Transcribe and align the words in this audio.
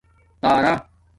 تارا 0.41 0.75